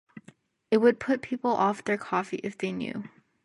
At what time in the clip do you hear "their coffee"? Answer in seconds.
1.83-2.37